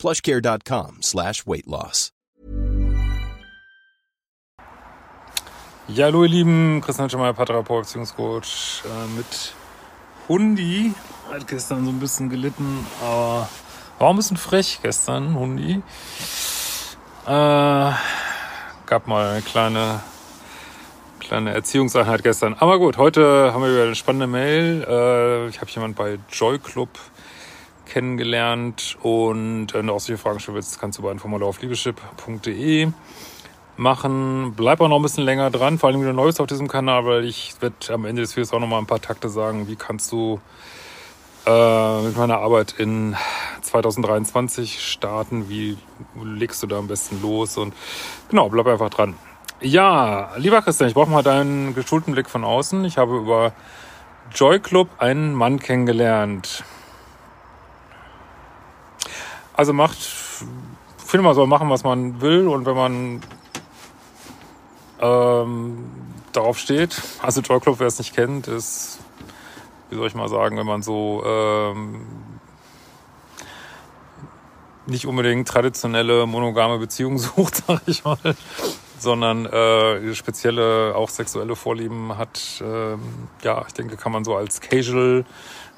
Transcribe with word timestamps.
plushcare.com 0.00 1.02
slash 1.02 1.46
weight 1.46 1.66
loss. 1.66 2.12
Ja, 5.88 6.06
hallo 6.06 6.22
ihr 6.22 6.30
Lieben, 6.30 6.80
Christian 6.80 7.10
Schemmer, 7.10 7.32
Paartherapeut, 7.32 7.82
Beziehungscoach 7.82 8.82
äh, 8.84 9.16
mit 9.16 9.54
Hundi. 10.28 10.94
Hat 11.30 11.46
gestern 11.48 11.84
so 11.84 11.90
ein 11.90 11.98
bisschen 11.98 12.30
gelitten, 12.30 12.86
aber 13.02 13.48
war 13.98 14.10
ein 14.10 14.16
bisschen 14.16 14.36
frech 14.36 14.78
gestern, 14.82 15.34
Hundi. 15.34 15.82
Äh, 17.26 17.92
gab 18.86 19.06
mal 19.06 19.32
eine 19.32 19.42
kleine, 19.42 20.00
kleine 21.18 21.52
Erziehungseinheit 21.52 22.22
gestern. 22.22 22.54
Aber 22.54 22.78
gut, 22.78 22.96
heute 22.96 23.52
haben 23.52 23.62
wir 23.62 23.72
wieder 23.72 23.82
eine 23.82 23.94
spannende 23.96 24.28
Mail. 24.28 24.86
Äh, 24.88 25.48
ich 25.48 25.60
habe 25.60 25.70
jemanden 25.72 25.96
bei 25.96 26.18
Joy 26.30 26.58
Club 26.58 26.88
kennengelernt 27.90 28.96
und 29.02 29.74
wenn 29.74 29.86
du 29.86 29.92
auch 29.92 30.00
solche 30.00 30.20
Fragen 30.20 30.40
stellen 30.40 30.54
willst, 30.54 30.80
kannst 30.80 30.98
du 30.98 31.02
bei 31.02 31.10
ein 31.10 31.18
Formular 31.18 31.48
auf 31.48 31.60
liebeschip.de 31.60 32.88
machen. 33.76 34.54
Bleib 34.56 34.80
auch 34.80 34.88
noch 34.88 34.96
ein 34.96 35.02
bisschen 35.02 35.24
länger 35.24 35.50
dran, 35.50 35.78
vor 35.78 35.88
allem 35.88 36.00
wieder 36.00 36.12
Neues 36.12 36.40
auf 36.40 36.46
diesem 36.46 36.68
Kanal, 36.68 37.04
weil 37.04 37.24
ich 37.24 37.54
werde 37.60 37.92
am 37.92 38.04
Ende 38.04 38.22
des 38.22 38.36
Videos 38.36 38.52
auch 38.52 38.60
noch 38.60 38.68
mal 38.68 38.78
ein 38.78 38.86
paar 38.86 39.00
Takte 39.00 39.28
sagen, 39.28 39.68
wie 39.68 39.76
kannst 39.76 40.12
du 40.12 40.40
äh, 41.46 42.02
mit 42.02 42.16
meiner 42.16 42.38
Arbeit 42.38 42.74
in 42.78 43.16
2023 43.62 44.84
starten, 44.84 45.48
wie 45.48 45.76
legst 46.22 46.62
du 46.62 46.66
da 46.66 46.78
am 46.78 46.88
besten 46.88 47.20
los 47.22 47.56
und 47.56 47.74
genau, 48.28 48.48
bleib 48.48 48.66
einfach 48.66 48.90
dran. 48.90 49.14
Ja, 49.62 50.30
lieber 50.36 50.62
Christian, 50.62 50.88
ich 50.88 50.94
brauche 50.94 51.10
mal 51.10 51.22
deinen 51.22 51.74
geschulten 51.74 52.12
Blick 52.12 52.30
von 52.30 52.44
außen. 52.44 52.84
Ich 52.84 52.96
habe 52.96 53.18
über 53.18 53.52
Joy 54.34 54.60
Club 54.60 54.88
einen 54.98 55.34
Mann 55.34 55.58
kennengelernt. 55.58 56.64
Also 59.60 59.74
macht, 59.74 59.98
finde 60.96 61.22
man 61.22 61.34
soll 61.34 61.46
machen, 61.46 61.68
was 61.68 61.84
man 61.84 62.22
will 62.22 62.48
und 62.48 62.64
wenn 62.64 62.74
man 62.74 63.20
ähm, 65.02 65.84
darauf 66.32 66.58
steht. 66.58 67.02
Also 67.20 67.42
Joy 67.42 67.60
Club, 67.60 67.78
wer 67.78 67.86
es 67.86 67.98
nicht 67.98 68.14
kennt, 68.14 68.48
ist, 68.48 69.00
wie 69.90 69.96
soll 69.96 70.06
ich 70.06 70.14
mal 70.14 70.30
sagen, 70.30 70.56
wenn 70.56 70.64
man 70.64 70.80
so 70.80 71.22
ähm, 71.26 72.06
nicht 74.86 75.06
unbedingt 75.06 75.46
traditionelle 75.46 76.24
monogame 76.24 76.78
Beziehungen 76.78 77.18
sucht, 77.18 77.62
sag 77.66 77.82
ich 77.84 78.02
mal, 78.02 78.16
sondern 78.98 79.44
äh, 79.44 80.14
spezielle 80.14 80.94
auch 80.96 81.10
sexuelle 81.10 81.54
Vorlieben 81.54 82.16
hat. 82.16 82.62
Ähm, 82.64 83.00
ja, 83.42 83.62
ich 83.66 83.74
denke, 83.74 83.98
kann 83.98 84.12
man 84.12 84.24
so 84.24 84.36
als 84.36 84.62
Casual 84.62 85.26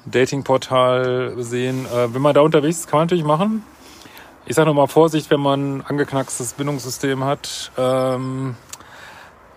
Dating-Portal 0.05 1.35
sehen. 1.39 1.85
Äh, 1.85 2.13
wenn 2.13 2.21
man 2.21 2.33
da 2.33 2.41
unterwegs 2.41 2.79
ist, 2.79 2.87
kann 2.87 2.99
man 2.99 3.07
natürlich 3.07 3.25
machen. 3.25 3.63
Ich 4.45 4.55
sage 4.55 4.67
nochmal 4.67 4.87
Vorsicht, 4.87 5.29
wenn 5.29 5.39
man 5.39 5.81
angeknackstes 5.81 6.53
Bindungssystem 6.53 7.23
hat. 7.23 7.71
Ähm, 7.77 8.55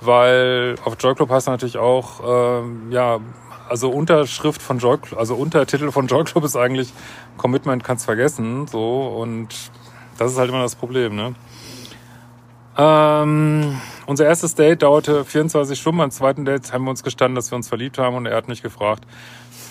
weil 0.01 0.77
auf 0.85 0.97
Joy 0.99 1.15
Club 1.15 1.31
heißt 1.31 1.49
natürlich 1.49 1.79
auch, 1.79 2.21
ähm, 2.63 2.93
ja, 2.93 3.19
also 3.69 3.91
Unterschrift 3.91 4.63
von 4.63 4.79
Joy 4.79 4.99
Club, 4.99 5.19
also 5.19 5.35
Untertitel 5.35 5.91
von 5.91 6.07
Joy 6.07 6.25
Club 6.25 6.45
ist 6.45 6.57
eigentlich 6.57 6.93
Commitment 7.37 7.83
kannst 7.83 8.05
vergessen, 8.05 8.67
so 8.67 9.07
und 9.07 9.49
das 10.19 10.33
ist 10.33 10.39
halt 10.39 10.51
immer 10.51 10.63
das 10.63 10.77
Problem, 10.77 11.17
ne? 11.17 11.35
Ähm, 12.79 13.81
unser 14.05 14.27
erstes 14.27 14.55
Date 14.55 14.83
dauerte 14.83 15.25
24 15.25 15.81
Stunden. 15.81 15.99
Beim 15.99 16.11
zweiten 16.11 16.45
Date 16.45 16.75
haben 16.75 16.85
wir 16.85 16.91
uns 16.91 17.03
gestanden, 17.03 17.35
dass 17.35 17.51
wir 17.51 17.57
uns 17.57 17.69
verliebt 17.69 17.97
haben 17.97 18.17
und 18.17 18.27
er 18.27 18.37
hat 18.37 18.49
mich 18.49 18.63
gefragt, 18.63 19.05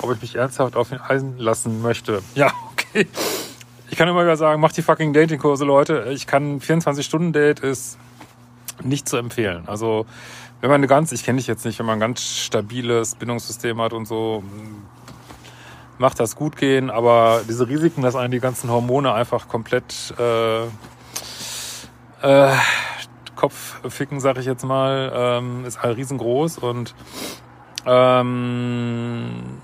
ob 0.02 0.12
ich 0.12 0.22
mich 0.22 0.36
ernsthaft 0.36 0.76
auf 0.76 0.92
ihn 0.92 0.98
einlassen 0.98 1.84
möchte. 1.84 2.24
Ja, 2.34 2.52
okay. 2.72 3.08
Ich 3.90 3.98
kann 3.98 4.08
immer 4.08 4.24
wieder 4.24 4.38
sagen, 4.38 4.60
macht 4.62 4.76
die 4.78 4.82
fucking 4.82 5.14
Datingkurse, 5.14 5.64
Leute. 5.64 6.08
Ich 6.12 6.26
kann 6.28 6.60
24-Stunden-Date 6.60 7.60
ist 7.60 7.98
nicht 8.84 9.08
zu 9.08 9.18
empfehlen. 9.18 9.64
Also 9.68 10.06
wenn 10.62 10.70
man 10.70 10.80
eine 10.80 10.88
ganz, 10.88 11.12
ich 11.12 11.24
kenne 11.24 11.38
dich 11.38 11.48
jetzt 11.48 11.66
nicht, 11.66 11.78
wenn 11.80 11.86
man 11.86 11.98
ein 11.98 12.00
ganz 12.00 12.22
stabiles 12.22 13.16
Bindungssystem 13.16 13.80
hat 13.80 13.94
und 13.94 14.06
so, 14.08 14.44
macht 15.98 16.20
das 16.20 16.36
gut 16.36 16.58
gehen, 16.58 16.90
aber 16.90 17.42
diese 17.48 17.68
Risiken, 17.68 18.02
dass 18.02 18.16
einen 18.16 18.32
die 18.32 18.40
ganzen 18.40 18.70
Hormone 18.70 19.14
einfach 19.14 19.48
komplett 19.48 20.14
äh, 20.20 20.64
äh, 22.22 22.56
Kopf 23.36 23.80
ficken, 23.90 24.20
sag 24.20 24.38
ich 24.38 24.46
jetzt 24.46 24.66
mal, 24.66 25.12
ähm, 25.16 25.66
ist 25.66 25.84
halt 25.84 25.98
riesengroß 25.98 26.58
und 26.58 26.96
ähm, 27.86 29.62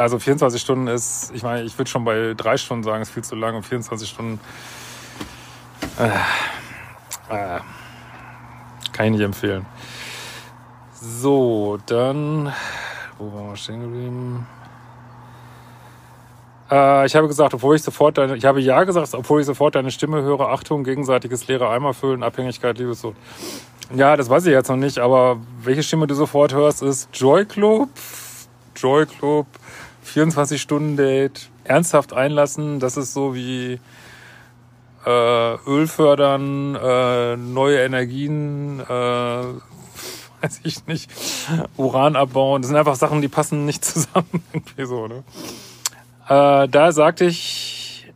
also 0.00 0.18
24 0.18 0.60
Stunden 0.60 0.86
ist, 0.86 1.30
ich 1.34 1.42
meine, 1.42 1.62
ich 1.62 1.76
würde 1.78 1.90
schon 1.90 2.04
bei 2.04 2.32
drei 2.34 2.56
Stunden 2.56 2.82
sagen, 2.82 3.02
ist 3.02 3.10
viel 3.10 3.22
zu 3.22 3.34
lang 3.34 3.54
und 3.54 3.64
24 3.64 4.08
Stunden 4.08 4.40
äh, 5.98 6.06
äh, 7.28 7.60
kann 8.92 9.06
ich 9.06 9.12
nicht 9.12 9.20
empfehlen. 9.20 9.66
So, 10.94 11.78
dann, 11.84 12.52
wo 13.18 13.32
waren 13.34 13.50
wir 13.50 13.56
stehen 13.56 13.80
geblieben? 13.82 14.46
Äh, 16.70 17.04
ich 17.04 17.14
habe 17.14 17.28
gesagt, 17.28 17.52
obwohl 17.52 17.76
ich 17.76 17.82
sofort 17.82 18.16
deine, 18.16 18.36
ich 18.36 18.44
habe 18.46 18.60
ja 18.60 18.82
gesagt, 18.84 19.12
obwohl 19.12 19.40
ich 19.40 19.46
sofort 19.46 19.74
deine 19.74 19.90
Stimme 19.90 20.22
höre, 20.22 20.48
Achtung, 20.48 20.82
gegenseitiges 20.82 21.46
leere 21.46 21.68
Eimer 21.68 21.92
füllen, 21.92 22.22
Abhängigkeit, 22.22 22.78
Liebessucht. 22.78 23.16
Ja, 23.94 24.16
das 24.16 24.30
weiß 24.30 24.46
ich 24.46 24.52
jetzt 24.52 24.68
noch 24.68 24.76
nicht, 24.76 24.98
aber 24.98 25.38
welche 25.62 25.82
Stimme 25.82 26.06
du 26.06 26.14
sofort 26.14 26.54
hörst, 26.54 26.82
ist 26.82 27.10
Joy 27.12 27.44
Club, 27.44 27.90
Joy 28.76 29.04
Club, 29.04 29.46
24-Stunden-Date, 30.06 31.50
ernsthaft 31.64 32.12
einlassen, 32.12 32.80
das 32.80 32.96
ist 32.96 33.12
so 33.12 33.34
wie 33.34 33.78
äh, 35.06 35.54
Öl 35.66 35.86
fördern, 35.86 36.74
äh, 36.74 37.36
neue 37.36 37.78
Energien, 37.78 38.80
äh, 38.80 38.84
weiß 40.42 40.60
ich 40.64 40.86
nicht, 40.86 41.10
Uran 41.76 42.16
abbauen. 42.16 42.62
Das 42.62 42.68
sind 42.68 42.76
einfach 42.76 42.96
Sachen, 42.96 43.22
die 43.22 43.28
passen 43.28 43.64
nicht 43.66 43.84
zusammen. 43.84 44.42
Irgendwie 44.52 44.86
so, 44.86 45.06
ne? 45.06 45.22
Äh, 46.28 46.68
da 46.68 46.92
sagte 46.92 47.24
ich, 47.24 48.12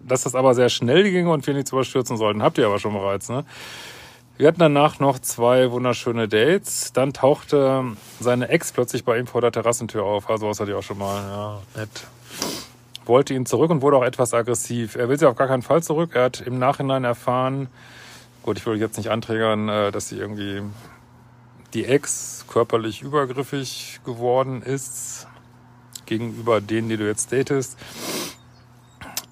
dass 0.00 0.22
das 0.22 0.34
aber 0.34 0.54
sehr 0.54 0.68
schnell 0.68 1.10
ging 1.10 1.26
und 1.28 1.46
wir 1.46 1.54
nichts 1.54 1.72
überstürzen 1.72 2.16
sollten. 2.16 2.42
Habt 2.42 2.58
ihr 2.58 2.66
aber 2.66 2.78
schon 2.78 2.94
bereits, 2.94 3.28
ne? 3.28 3.44
Wir 4.38 4.46
hatten 4.46 4.60
danach 4.60 5.00
noch 5.00 5.18
zwei 5.18 5.72
wunderschöne 5.72 6.28
Dates. 6.28 6.92
Dann 6.92 7.12
tauchte 7.12 7.96
seine 8.20 8.48
Ex 8.48 8.70
plötzlich 8.70 9.04
bei 9.04 9.18
ihm 9.18 9.26
vor 9.26 9.40
der 9.40 9.50
Terrassentür 9.50 10.04
auf. 10.04 10.30
Also 10.30 10.48
was 10.48 10.60
hatte 10.60 10.70
ich 10.70 10.76
auch 10.76 10.82
schon 10.84 10.98
mal. 10.98 11.20
Ja, 11.28 11.80
nett. 11.80 12.06
Wollte 13.04 13.34
ihn 13.34 13.46
zurück 13.46 13.72
und 13.72 13.82
wurde 13.82 13.96
auch 13.96 14.04
etwas 14.04 14.34
aggressiv. 14.34 14.94
Er 14.94 15.08
will 15.08 15.18
sie 15.18 15.26
auf 15.26 15.34
gar 15.34 15.48
keinen 15.48 15.62
Fall 15.62 15.82
zurück. 15.82 16.12
Er 16.14 16.26
hat 16.26 16.40
im 16.40 16.56
Nachhinein 16.56 17.02
erfahren, 17.02 17.66
gut, 18.44 18.58
ich 18.58 18.66
will 18.66 18.78
jetzt 18.78 18.96
nicht 18.96 19.10
anträgern, 19.10 19.68
äh, 19.68 19.90
dass 19.90 20.08
sie 20.08 20.18
irgendwie 20.18 20.62
die 21.74 21.86
Ex 21.86 22.44
körperlich 22.48 23.02
übergriffig 23.02 23.98
geworden 24.04 24.62
ist 24.62 25.26
gegenüber 26.06 26.60
denen, 26.60 26.88
die 26.88 26.96
du 26.96 27.08
jetzt 27.08 27.32
datest. 27.32 27.76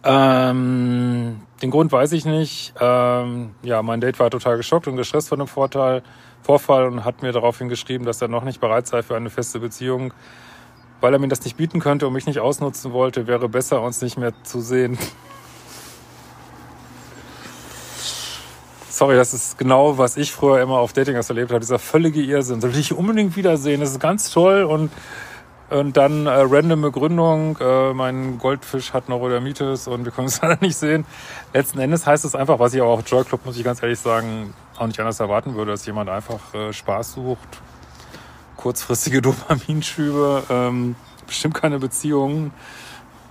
Ähm, 0.08 1.40
den 1.62 1.70
Grund 1.70 1.90
weiß 1.90 2.12
ich 2.12 2.24
nicht. 2.24 2.74
Ähm, 2.80 3.50
ja, 3.62 3.82
mein 3.82 4.00
Date 4.00 4.20
war 4.20 4.30
total 4.30 4.56
geschockt 4.56 4.86
und 4.86 4.96
gestresst 4.96 5.28
von 5.28 5.40
dem 5.40 5.48
Vorteil, 5.48 6.02
Vorfall 6.42 6.86
und 6.86 7.04
hat 7.04 7.22
mir 7.22 7.32
daraufhin 7.32 7.68
geschrieben, 7.68 8.04
dass 8.04 8.22
er 8.22 8.28
noch 8.28 8.44
nicht 8.44 8.60
bereit 8.60 8.86
sei 8.86 9.02
für 9.02 9.16
eine 9.16 9.30
feste 9.30 9.58
Beziehung, 9.58 10.14
weil 11.00 11.12
er 11.12 11.18
mir 11.18 11.26
das 11.26 11.42
nicht 11.44 11.56
bieten 11.56 11.80
könnte 11.80 12.06
und 12.06 12.12
mich 12.12 12.26
nicht 12.26 12.38
ausnutzen 12.38 12.92
wollte, 12.92 13.26
wäre 13.26 13.48
besser, 13.48 13.82
uns 13.82 14.00
nicht 14.00 14.16
mehr 14.16 14.32
zu 14.44 14.60
sehen. 14.60 14.96
Sorry, 18.88 19.16
das 19.16 19.34
ist 19.34 19.58
genau, 19.58 19.98
was 19.98 20.16
ich 20.16 20.30
früher 20.30 20.62
immer 20.62 20.78
auf 20.78 20.92
Dating 20.92 21.16
erlebt 21.16 21.50
habe. 21.50 21.60
Dieser 21.60 21.80
völlige 21.80 22.22
Irrsinn. 22.22 22.60
Soll 22.60 22.74
ich 22.76 22.94
unbedingt 22.94 23.36
wiedersehen. 23.36 23.80
Das 23.80 23.90
ist 23.90 24.00
ganz 24.00 24.30
toll 24.30 24.62
und 24.62 24.90
und 25.70 25.96
dann 25.96 26.26
äh, 26.26 26.30
random 26.30 26.82
Begründung, 26.82 27.58
äh, 27.60 27.92
mein 27.92 28.38
Goldfisch 28.38 28.92
hat 28.92 29.08
Neurodermitis 29.08 29.88
und 29.88 30.04
wir 30.04 30.12
können 30.12 30.28
es 30.28 30.40
leider 30.42 30.58
nicht 30.60 30.76
sehen. 30.76 31.04
Letzten 31.52 31.80
Endes 31.80 32.06
heißt 32.06 32.24
es 32.24 32.34
einfach, 32.34 32.58
was 32.58 32.74
ich 32.74 32.82
auch 32.82 32.98
auf 32.98 33.02
Joy 33.06 33.24
Club, 33.24 33.44
muss 33.44 33.56
ich 33.56 33.64
ganz 33.64 33.82
ehrlich 33.82 33.98
sagen, 33.98 34.54
auch 34.78 34.86
nicht 34.86 35.00
anders 35.00 35.18
erwarten 35.20 35.54
würde, 35.54 35.72
dass 35.72 35.84
jemand 35.86 36.08
einfach 36.08 36.54
äh, 36.54 36.72
Spaß 36.72 37.14
sucht, 37.14 37.60
kurzfristige 38.56 39.22
Dopaminschübe, 39.22 40.44
ähm, 40.50 40.94
bestimmt 41.26 41.54
keine 41.54 41.78
Beziehungen. 41.78 42.52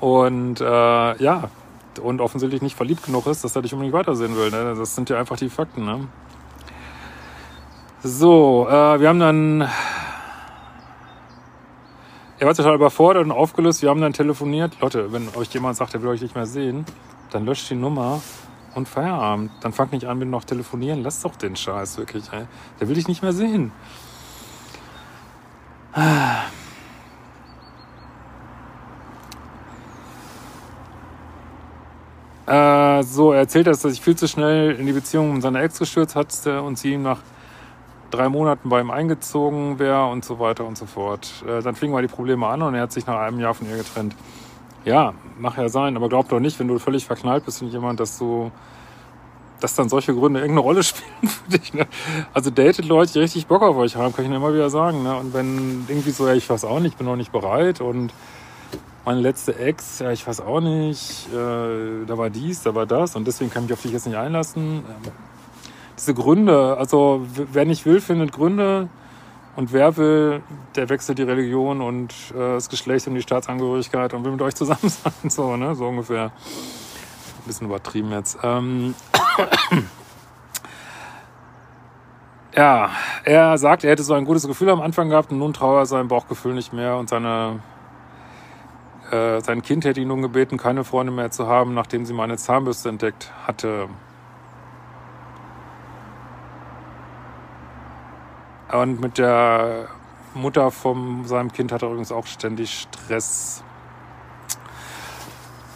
Und 0.02 0.60
äh, 0.60 0.66
ja, 1.24 1.50
und 2.02 2.20
offensichtlich 2.20 2.62
nicht 2.62 2.76
verliebt 2.76 3.06
genug 3.06 3.28
ist, 3.28 3.44
dass 3.44 3.56
er 3.56 3.62
dich 3.62 3.74
unbedingt 3.74 3.96
weitersehen 3.96 4.36
will. 4.36 4.52
Ne? 4.52 4.76
Das 4.78 4.96
sind 4.96 5.10
ja 5.10 5.18
einfach 5.18 5.38
die 5.38 5.50
Fakten. 5.50 5.86
Ne? 5.86 6.08
So, 8.04 8.68
äh, 8.70 9.00
wir 9.00 9.10
haben 9.10 9.20
dann. 9.20 9.70
Er 12.38 12.48
war 12.48 12.54
total 12.54 12.76
überfordert 12.76 13.24
und 13.24 13.32
aufgelöst. 13.32 13.82
Wir 13.82 13.90
haben 13.90 14.02
dann 14.02 14.12
telefoniert. 14.12 14.82
Leute, 14.82 15.14
wenn 15.14 15.30
euch 15.36 15.54
jemand 15.54 15.78
sagt, 15.78 15.94
er 15.94 16.02
will 16.02 16.10
euch 16.10 16.22
nicht 16.22 16.36
mehr 16.36 16.46
sehen, 16.46 16.86
dann 17.32 17.46
löscht 17.46 17.70
die 17.70 17.76
Nummer 17.76 18.22
und 18.76 18.90
Feierabend. 18.90 19.52
Dann 19.62 19.72
fangt 19.72 19.94
nicht 19.94 20.06
an 20.06 20.18
mit 20.18 20.28
noch 20.28 20.44
telefonieren. 20.44 21.02
Lass 21.02 21.22
doch 21.22 21.38
den 21.38 21.56
Scheiß 21.56 21.98
wirklich. 21.98 22.26
Ey. 22.34 22.46
Der 22.80 22.90
will 22.90 22.96
dich 22.96 23.08
nicht 23.08 23.22
mehr 23.22 23.32
sehen. 23.32 23.72
Äh, 32.48 33.02
so, 33.04 33.32
er 33.32 33.40
erzählt, 33.40 33.68
dass 33.68 33.84
er 33.86 33.92
sich 33.92 34.02
viel 34.02 34.18
zu 34.18 34.28
schnell 34.28 34.76
in 34.76 34.86
die 34.86 34.92
Beziehung 34.92 35.34
mit 35.34 35.42
seiner 35.42 35.62
Ex 35.62 35.80
gestürzt 35.80 36.16
hat 36.16 36.46
und 36.46 36.78
sie 36.78 36.94
ihm 36.94 37.02
nach 37.02 37.20
drei 38.16 38.30
Monaten 38.30 38.70
bei 38.70 38.82
ihm 38.82 38.92
eingezogen 38.92 39.80
wäre 39.80 40.08
und 40.08 40.24
so 40.24 40.40
weiter 40.40 40.66
und 40.66 40.78
so 40.78 40.86
fort. 40.86 41.44
Äh, 41.48 41.62
dann 41.62 41.76
fingen 41.76 41.94
mal 41.94 42.02
die 42.02 42.08
Probleme 42.08 42.48
an 42.48 42.62
und 42.62 42.76
er 42.76 42.84
hat 42.84 42.92
sich 42.92 43.06
nach 43.06 43.20
einem 43.20 43.40
Jahr 43.40 43.54
von 43.54 43.70
ihr 43.70 43.78
getrennt. 43.78 44.16
Ja, 44.86 45.14
mag 45.40 45.58
ja 45.58 45.68
sein, 45.68 45.96
aber 45.96 46.10
glaub 46.10 46.30
doch 46.30 46.40
nicht, 46.40 46.60
wenn 46.60 46.68
du 46.68 46.78
völlig 46.80 47.06
verknallt 47.06 47.46
bist 47.46 47.62
in 47.62 47.70
jemand, 47.70 48.00
dass 48.00 48.18
du, 48.20 48.52
dass 49.60 49.76
dann 49.76 49.90
solche 49.90 50.14
Gründe 50.14 50.40
irgendeine 50.40 50.62
Rolle 50.62 50.84
spielen 50.84 51.28
für 51.28 51.58
dich. 51.58 51.74
Ne? 51.74 51.88
Also 52.34 52.52
datet 52.52 52.86
Leute, 52.86 53.14
die 53.14 53.20
richtig 53.20 53.48
Bock 53.48 53.64
auf 53.64 53.76
euch 53.78 53.96
haben, 53.96 54.14
kann 54.14 54.26
ich 54.26 54.30
Ihnen 54.30 54.38
immer 54.38 54.54
wieder 54.54 54.70
sagen. 54.70 55.04
Ne? 55.04 55.16
Und 55.16 55.34
wenn 55.34 55.86
irgendwie 55.88 56.12
so, 56.12 56.28
ja, 56.28 56.34
ich 56.34 56.50
weiß 56.50 56.66
auch 56.66 56.80
nicht, 56.80 56.94
ich 56.94 56.98
bin 56.98 57.08
noch 57.08 57.16
nicht 57.16 57.32
bereit 57.32 57.82
und 57.82 58.14
meine 59.06 59.22
letzte 59.22 59.58
Ex, 59.58 60.00
ja, 60.00 60.12
ich 60.12 60.26
weiß 60.26 60.42
auch 60.42 60.62
nicht, 60.62 61.28
äh, 61.32 62.06
da 62.08 62.18
war 62.18 62.30
dies, 62.30 62.64
da 62.64 62.74
war 62.74 62.88
das 62.88 63.16
und 63.16 63.26
deswegen 63.28 63.52
kann 63.52 63.64
ich 63.64 63.70
mich 63.70 63.78
auf 63.78 63.82
dich 63.84 63.92
jetzt 63.92 64.08
nicht 64.08 64.18
einlassen. 64.18 64.78
Ähm, 64.78 65.12
diese 65.98 66.14
Gründe, 66.14 66.78
also 66.78 67.26
wer 67.34 67.66
nicht 67.66 67.86
will, 67.86 68.02
findet 68.02 68.32
Gründe 68.32 68.90
und 69.56 69.72
wer 69.72 69.96
will, 69.98 70.44
der 70.76 70.90
wechselt 70.90 71.18
die 71.18 71.24
Religion 71.24 71.82
und 71.82 72.14
äh, 72.34 72.56
das 72.56 72.70
Geschlecht 72.70 73.08
und 73.08 73.16
die 73.16 73.22
Staatsangehörigkeit 73.22 74.14
und 74.14 74.24
will 74.26 74.32
mit 74.32 74.42
euch 74.42 74.56
zusammen 74.56 74.80
sein, 74.90 75.30
so, 75.30 75.56
ne, 75.56 75.76
so 75.76 75.88
ungefähr. 75.88 76.26
Ein 76.26 77.48
bisschen 77.48 77.68
übertrieben 77.68 78.12
jetzt. 78.12 78.38
Ähm 78.44 78.96
ja, 82.56 82.90
er 83.24 83.58
sagt, 83.58 83.84
er 83.84 83.92
hätte 83.92 84.04
so 84.04 84.14
ein 84.14 84.26
gutes 84.26 84.48
Gefühl 84.48 84.70
am 84.70 84.82
Anfang 84.82 85.10
gehabt 85.10 85.32
und 85.32 85.38
nun 85.38 85.54
traue 85.54 85.80
er 85.80 85.86
sein 85.86 86.08
Bauchgefühl 86.08 86.54
nicht 86.54 86.74
mehr 86.74 86.98
und 86.98 87.08
seine 87.08 87.60
äh, 89.12 89.40
sein 89.42 89.62
Kind 89.62 89.86
hätte 89.86 90.02
ihn 90.02 90.08
nun 90.08 90.22
gebeten, 90.22 90.58
keine 90.58 90.84
Freunde 90.84 91.12
mehr 91.12 91.32
zu 91.32 91.48
haben, 91.48 91.74
nachdem 91.74 92.06
sie 92.06 92.14
meine 92.14 92.38
Zahnbürste 92.38 92.90
entdeckt 92.90 93.32
hatte. 93.46 93.88
Und 98.72 99.00
mit 99.00 99.18
der 99.18 99.88
Mutter 100.34 100.72
von 100.72 101.26
seinem 101.26 101.52
Kind 101.52 101.72
hat 101.72 101.82
er 101.82 101.90
übrigens 101.90 102.12
auch 102.12 102.26
ständig 102.26 102.88
Stress. 102.90 103.64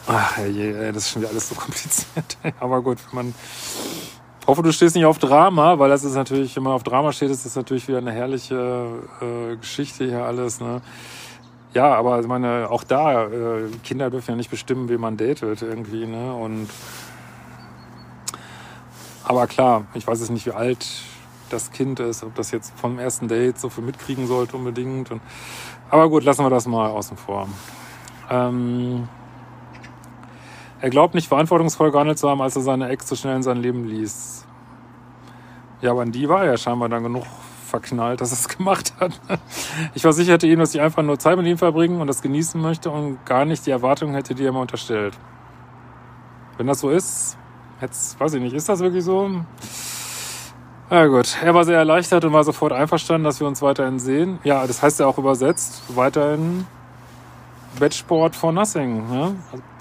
Ach, 0.07 0.37
je, 0.39 0.73
das 0.91 1.03
ist 1.03 1.11
schon 1.11 1.21
wieder 1.21 1.31
alles 1.31 1.49
so 1.49 1.55
kompliziert. 1.59 2.37
Aber 2.59 2.81
gut, 2.81 2.97
man. 3.11 3.33
Ich 4.41 4.47
hoffe, 4.47 4.63
du 4.63 4.73
stehst 4.73 4.95
nicht 4.95 5.05
auf 5.05 5.19
Drama, 5.19 5.77
weil 5.77 5.89
das 5.89 6.03
ist 6.03 6.15
natürlich, 6.15 6.55
wenn 6.55 6.63
man 6.63 6.73
auf 6.73 6.81
Drama 6.81 7.11
steht, 7.11 7.29
ist 7.29 7.45
das 7.45 7.55
natürlich 7.55 7.87
wieder 7.87 7.99
eine 7.99 8.11
herrliche 8.11 9.03
äh, 9.21 9.55
Geschichte 9.57 10.05
hier 10.05 10.23
alles. 10.25 10.59
Ne? 10.59 10.81
Ja, 11.75 11.93
aber 11.93 12.19
ich 12.19 12.25
meine, 12.25 12.67
auch 12.71 12.83
da, 12.83 13.25
äh, 13.25 13.69
Kinder 13.83 14.09
dürfen 14.09 14.31
ja 14.31 14.35
nicht 14.35 14.49
bestimmen, 14.49 14.89
wie 14.89 14.97
man 14.97 15.17
datet 15.17 15.61
irgendwie, 15.61 16.07
ne? 16.07 16.33
Und 16.33 16.67
aber 19.23 19.45
klar, 19.45 19.85
ich 19.93 20.07
weiß 20.07 20.19
jetzt 20.21 20.31
nicht, 20.31 20.47
wie 20.47 20.51
alt 20.51 20.87
das 21.49 21.71
Kind 21.71 21.99
ist, 21.99 22.23
ob 22.23 22.35
das 22.35 22.51
jetzt 22.51 22.73
vom 22.79 22.99
ersten 22.99 23.27
Date 23.27 23.59
so 23.59 23.69
viel 23.69 23.83
mitkriegen 23.83 24.27
sollte 24.27 24.55
unbedingt. 24.55 25.11
Und, 25.11 25.21
aber 25.89 26.09
gut, 26.09 26.23
lassen 26.23 26.43
wir 26.43 26.49
das 26.49 26.67
mal 26.67 26.89
außen 26.89 27.17
vor. 27.17 27.47
Ähm, 28.29 29.07
er 30.81 30.89
glaubt 30.89 31.13
nicht 31.13 31.27
verantwortungsvoll 31.27 31.91
gehandelt 31.91 32.19
zu 32.19 32.29
haben, 32.29 32.41
als 32.41 32.55
er 32.55 32.61
seine 32.61 32.89
Ex 32.89 33.07
so 33.07 33.15
schnell 33.15 33.35
in 33.35 33.43
sein 33.43 33.57
Leben 33.57 33.85
ließ. 33.85 34.45
Ja, 35.81 35.91
aber 35.91 36.01
an 36.01 36.11
die 36.11 36.29
war 36.29 36.45
er 36.45 36.57
scheinbar 36.57 36.89
dann 36.89 37.03
genug 37.03 37.25
verknallt, 37.69 38.21
dass 38.21 38.31
er 38.31 38.37
es 38.37 38.47
gemacht 38.57 38.93
hat. 38.99 39.19
Ich 39.93 40.01
versicherte 40.01 40.47
ihm, 40.47 40.59
dass 40.59 40.73
ich 40.73 40.81
einfach 40.81 41.03
nur 41.03 41.19
Zeit 41.19 41.37
mit 41.37 41.47
ihm 41.47 41.57
verbringen 41.57 42.01
und 42.01 42.07
das 42.07 42.21
genießen 42.21 42.59
möchte 42.61 42.89
und 42.91 43.25
gar 43.25 43.45
nicht 43.45 43.65
die 43.65 43.71
Erwartungen 43.71 44.13
hätte, 44.13 44.35
die 44.35 44.45
er 44.45 44.51
mir 44.51 44.59
unterstellt. 44.59 45.17
Wenn 46.57 46.67
das 46.67 46.79
so 46.79 46.89
ist, 46.89 47.37
jetzt 47.81 48.19
weiß 48.19 48.33
ich 48.33 48.41
nicht, 48.41 48.53
ist 48.53 48.67
das 48.67 48.79
wirklich 48.79 49.03
so? 49.03 49.29
Na 50.91 51.05
gut, 51.05 51.37
er 51.43 51.53
war 51.53 51.65
sehr 51.65 51.77
erleichtert 51.77 52.25
und 52.25 52.33
war 52.33 52.43
sofort 52.43 52.73
einverstanden, 52.73 53.23
dass 53.23 53.39
wir 53.39 53.47
uns 53.47 53.61
weiterhin 53.61 53.99
sehen. 53.99 54.39
Ja, 54.43 54.65
das 54.65 54.81
heißt 54.81 54.99
ja 54.99 55.05
auch 55.05 55.19
übersetzt, 55.19 55.83
weiterhin 55.89 56.65
Bettsport 57.79 58.35
for 58.35 58.51
nothing. 58.51 59.07
Ne? 59.07 59.35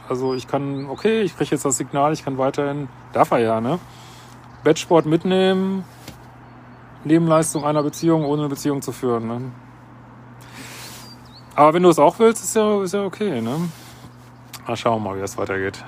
Also 0.07 0.35
ich 0.35 0.47
kann, 0.47 0.87
okay, 0.91 1.23
ich 1.23 1.35
kriege 1.35 1.53
jetzt 1.53 1.65
das 1.65 1.79
Signal, 1.79 2.13
ich 2.13 2.25
kann 2.25 2.37
weiterhin, 2.37 2.89
darf 3.15 3.31
er 3.31 3.39
ja, 3.39 3.61
ne? 3.61 3.79
Bettsport 4.65 5.07
mitnehmen, 5.07 5.85
Nebenleistung 7.05 7.65
einer 7.65 7.83
Beziehung, 7.83 8.27
ohne 8.27 8.43
eine 8.43 8.49
Beziehung 8.51 8.83
zu 8.83 8.93
führen. 8.93 9.29
Ne? 9.29 9.41
Aber 11.55 11.73
wenn 11.73 11.83
du 11.83 11.89
es 11.89 11.99
auch 11.99 12.19
willst, 12.19 12.45
ist 12.45 12.55
ja, 12.55 12.83
ist 12.83 12.93
ja 12.93 13.05
okay. 13.05 13.41
Ne? 13.41 13.71
Mal 14.67 14.77
schauen 14.77 15.03
mal, 15.03 15.17
wie 15.17 15.23
es 15.23 15.39
weitergeht. 15.39 15.83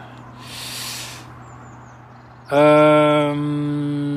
Ähm, 2.51 4.10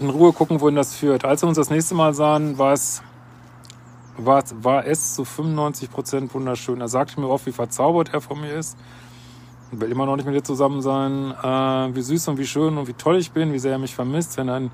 und 0.00 0.08
in 0.08 0.10
Ruhe 0.10 0.32
gucken, 0.32 0.60
wohin 0.60 0.76
das 0.76 0.94
führt. 0.94 1.24
Als 1.24 1.42
wir 1.42 1.48
uns 1.48 1.56
das 1.56 1.70
nächste 1.70 1.94
Mal 1.94 2.14
sahen, 2.14 2.58
war 2.58 2.72
es, 2.72 3.02
war, 4.16 4.42
war 4.62 4.86
es 4.86 5.14
zu 5.14 5.24
95 5.24 5.90
Prozent 5.90 6.34
wunderschön. 6.34 6.80
Er 6.80 6.88
sagte 6.88 7.20
mir 7.20 7.28
oft, 7.28 7.46
wie 7.46 7.52
verzaubert 7.52 8.12
er 8.12 8.20
von 8.20 8.40
mir 8.40 8.54
ist. 8.54 8.76
Ich 9.72 9.80
will 9.80 9.90
immer 9.90 10.06
noch 10.06 10.16
nicht 10.16 10.26
mit 10.26 10.34
dir 10.34 10.42
zusammen 10.42 10.80
sein. 10.80 11.32
Äh, 11.42 11.94
wie 11.94 12.02
süß 12.02 12.28
und 12.28 12.38
wie 12.38 12.46
schön 12.46 12.78
und 12.78 12.88
wie 12.88 12.94
toll 12.94 13.18
ich 13.18 13.32
bin, 13.32 13.52
wie 13.52 13.58
sehr 13.58 13.72
er 13.72 13.78
mich 13.78 13.94
vermisst. 13.94 14.38
Wenn 14.38 14.48
ein 14.48 14.70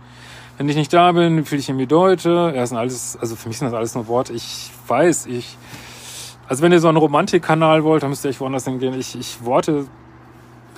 wenn 0.56 0.68
ich 0.68 0.76
nicht 0.76 0.92
da 0.92 1.12
bin, 1.12 1.38
wie 1.38 1.42
viel 1.44 1.58
ich 1.58 1.68
irgendwie 1.68 1.86
deute. 1.86 2.52
Ja, 2.54 2.66
sind 2.66 2.76
alles, 2.76 3.18
also 3.20 3.36
für 3.36 3.48
mich 3.48 3.58
sind 3.58 3.66
das 3.66 3.74
alles 3.74 3.94
nur 3.94 4.06
Worte. 4.06 4.32
Ich 4.32 4.70
weiß, 4.86 5.26
ich, 5.26 5.56
also 6.48 6.62
wenn 6.62 6.72
ihr 6.72 6.80
so 6.80 6.88
einen 6.88 6.96
Romantikkanal 6.96 7.82
wollt, 7.84 8.02
dann 8.02 8.10
müsst 8.10 8.24
ihr 8.24 8.30
echt 8.30 8.40
woanders 8.40 8.64
hingehen. 8.64 8.94
Ich, 8.98 9.18
ich 9.18 9.44
Worte, 9.44 9.86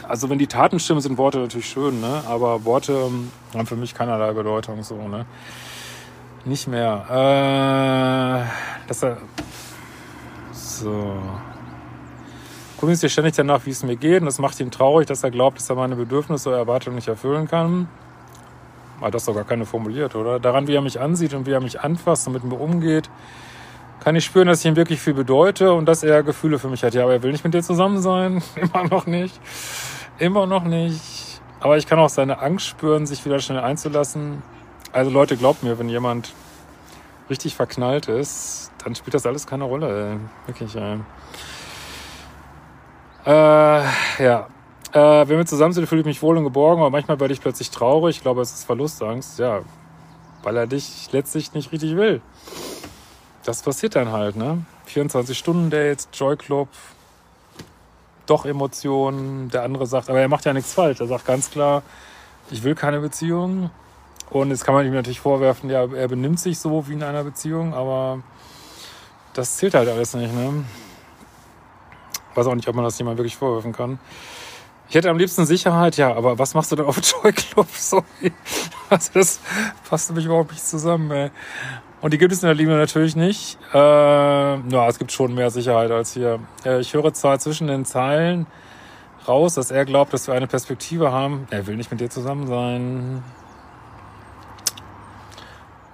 also 0.09 0.31
wenn 0.31 0.39
die 0.39 0.47
Taten 0.47 0.79
stimmen, 0.79 1.01
sind 1.01 1.19
Worte 1.19 1.39
natürlich 1.39 1.69
schön, 1.69 2.01
ne? 2.01 2.23
Aber 2.27 2.65
Worte 2.65 2.93
ähm, 2.93 3.31
haben 3.55 3.67
für 3.67 3.77
mich 3.77 3.95
keinerlei 3.95 4.33
Bedeutung, 4.33 4.83
so, 4.83 4.97
ne? 5.09 5.27
Nicht 6.45 6.69
mehr. 6.69 7.05
Äh, 7.11 8.87
dass 8.89 9.03
er, 9.03 9.19
so. 10.53 11.17
Gucken 12.79 12.95
Sie 12.95 13.09
ständig 13.09 13.35
danach, 13.35 13.65
wie 13.65 13.71
es 13.71 13.83
mir 13.83 13.97
geht. 13.97 14.21
Und 14.21 14.27
das 14.27 14.39
macht 14.39 14.61
ihn 14.61 14.71
traurig, 14.71 15.07
dass 15.07 15.25
er 15.25 15.31
glaubt, 15.31 15.59
dass 15.59 15.71
er 15.71 15.77
meine 15.77 15.97
Bedürfnisse 15.97 16.51
oder 16.51 16.59
Erwartungen 16.59 16.97
nicht 16.97 17.09
erfüllen 17.09 17.49
kann. 17.49 17.89
Hat 19.01 19.15
das 19.15 19.25
sogar 19.25 19.45
keine 19.45 19.67
formuliert, 19.67 20.15
oder? 20.15 20.39
Daran, 20.39 20.69
wie 20.69 20.75
er 20.75 20.83
mich 20.83 21.01
ansieht 21.01 21.35
und 21.35 21.47
wie 21.47 21.53
er 21.53 21.61
mich 21.61 21.81
anfasst 21.81 22.27
und 22.27 22.35
mit 22.35 22.45
mir 22.45 22.61
umgeht, 22.61 23.11
kann 24.01 24.15
ich 24.15 24.25
spüren, 24.25 24.47
dass 24.47 24.61
ich 24.61 24.67
ihm 24.67 24.77
wirklich 24.77 25.01
viel 25.01 25.15
bedeute 25.15 25.73
und 25.73 25.87
dass 25.87 26.03
er 26.03 26.23
Gefühle 26.23 26.59
für 26.59 26.69
mich 26.69 26.85
hat. 26.85 26.95
Ja, 26.95 27.03
aber 27.03 27.15
er 27.15 27.23
will 27.23 27.33
nicht 27.33 27.45
mit 27.45 27.55
dir 27.55 27.63
zusammen 27.63 28.01
sein. 28.01 28.43
Immer 28.55 28.85
noch 28.85 29.07
nicht. 29.07 29.41
Immer 30.19 30.47
noch 30.47 30.65
nicht. 30.65 31.41
Aber 31.61 31.77
ich 31.77 31.87
kann 31.87 31.99
auch 31.99 32.09
seine 32.09 32.39
Angst 32.39 32.67
spüren, 32.67 33.07
sich 33.07 33.25
wieder 33.25 33.39
schnell 33.41 33.59
einzulassen. 33.59 34.43
Also 34.93 35.11
Leute, 35.11 35.37
glaubt 35.37 35.63
mir, 35.63 35.79
wenn 35.79 35.89
jemand 35.89 36.33
richtig 37.29 37.55
verknallt 37.55 38.09
ist, 38.09 38.71
dann 38.85 38.95
spielt 38.95 39.15
das 39.15 39.27
alles 39.27 39.47
keine 39.47 39.65
Rolle. 39.65 40.13
Ey. 40.13 40.19
Wirklich, 40.47 40.75
ey. 40.77 40.99
Äh, 43.27 43.85
ja, 44.25 44.47
äh, 44.93 45.29
wenn 45.29 45.37
wir 45.37 45.47
zusammen 45.47 45.73
sind, 45.73 45.87
fühle 45.87 46.01
ich 46.01 46.07
mich 46.07 46.23
wohl 46.23 46.39
und 46.39 46.45
geborgen, 46.45 46.81
aber 46.81 46.91
manchmal 46.91 47.19
werde 47.21 47.35
ich 47.35 47.41
plötzlich 47.41 47.71
traurig. 47.71 48.17
Ich 48.17 48.23
glaube, 48.23 48.41
es 48.41 48.53
ist 48.53 48.65
Verlustangst, 48.65 49.39
ja, 49.39 49.61
weil 50.43 50.57
er 50.57 50.67
dich 50.67 51.09
letztlich 51.13 51.53
nicht 51.53 51.73
richtig 51.73 51.97
will. 51.97 52.23
Das 53.45 53.63
passiert 53.63 53.97
dann 53.97 54.13
halt, 54.13 54.37
ne? 54.37 54.65
24-Stunden-Dates, 54.89 56.09
Joy-Club, 56.13 56.69
doch 58.27 58.45
Emotionen. 58.45 59.49
Der 59.51 59.63
andere 59.63 59.87
sagt, 59.87 60.11
aber 60.11 60.21
er 60.21 60.29
macht 60.29 60.45
ja 60.45 60.53
nichts 60.53 60.75
falsch. 60.75 61.01
Er 61.01 61.07
sagt 61.07 61.27
ganz 61.27 61.51
klar, 61.51 61.83
ich 62.51 62.63
will 62.63 62.75
keine 62.75 63.01
Beziehung. 63.01 63.71
Und 64.31 64.51
jetzt 64.51 64.65
kann 64.65 64.75
man 64.75 64.87
ihm 64.87 64.93
natürlich 64.93 65.21
vorwerfen, 65.21 65.71
ja, 65.71 65.85
er 65.85 66.09
benimmt 66.09 66.41
sich 66.41 66.59
so 66.59 66.89
wie 66.89 66.95
in 66.95 67.03
einer 67.03 67.23
Beziehung, 67.23 67.75
aber 67.75 68.21
das 69.35 69.57
zählt 69.57 69.75
halt 69.75 69.89
alles 69.89 70.15
nicht, 70.15 70.35
ne? 70.35 70.65
Ich 72.31 72.37
weiß 72.37 72.49
auch 72.49 72.55
nicht, 72.55 72.69
ob 72.69 72.75
man 72.75 72.85
das 72.85 72.99
jemand 72.99 73.19
wirklich 73.19 73.37
vorwerfen 73.37 73.73
kann. 73.73 73.99
Ich 74.89 74.95
hätte 74.95 75.11
am 75.11 75.19
liebsten 75.19 75.47
Sicherheit, 75.47 75.97
ja, 75.97 76.15
aber 76.15 76.39
was 76.39 76.55
machst 76.55 76.73
du 76.73 76.77
denn 76.77 76.87
auf 76.87 77.01
Joy 77.23 77.33
Club? 77.33 77.69
Sorry. 77.73 78.33
Also 78.89 79.11
das 79.15 79.41
passt 79.89 80.11
nämlich 80.11 80.27
überhaupt 80.27 80.53
nicht 80.53 80.65
zusammen, 80.65 81.11
ey. 81.11 81.31
Und 82.03 82.13
die 82.13 82.19
gibt 82.19 82.33
es 82.33 82.43
in 82.43 82.47
der 82.47 82.55
Liebe 82.55 82.73
natürlich 82.73 83.17
nicht. 83.17 83.59
Äh, 83.73 83.77
ja, 83.79 84.89
es 84.89 84.99
gibt 84.99 85.13
schon 85.13 85.35
mehr 85.35 85.51
Sicherheit 85.51 85.91
als 85.91 86.13
hier. 86.13 86.41
Äh, 86.65 86.81
ich 86.81 86.93
höre 86.93 87.13
zwar 87.15 87.39
zwischen 87.39 87.69
den 87.69 87.85
Zeilen, 87.85 88.47
raus, 89.27 89.55
dass 89.55 89.71
er 89.71 89.85
glaubt, 89.85 90.13
dass 90.13 90.27
wir 90.27 90.35
eine 90.35 90.47
Perspektive 90.47 91.11
haben. 91.11 91.47
Er 91.51 91.67
will 91.67 91.77
nicht 91.77 91.91
mit 91.91 92.01
dir 92.01 92.11
zusammen 92.11 92.47
sein. 92.47 93.25